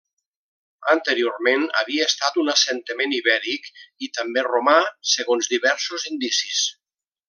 [0.93, 3.71] Anteriorment havia estat un assentament ibèric
[4.09, 4.77] i també romà,
[5.15, 6.69] segons diversos indicis.